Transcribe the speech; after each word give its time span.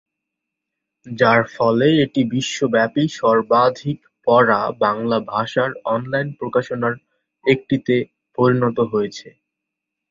যার 1.05 1.41
ফলে 1.55 1.87
এটি 2.03 2.21
বিশ্বব্যাপী 2.33 3.03
সর্বাধিক 3.19 3.97
পড়া 4.27 4.61
বাংলা 4.83 5.17
ভাষার 5.31 5.71
অনলাইন 5.93 6.27
প্রকাশনার 6.39 6.95
একটিতে 7.45 7.95
পরিণত 8.37 8.77
হয়েছে। 8.91 9.27